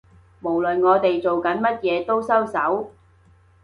[0.39, 2.91] 無論我哋做緊乜都收手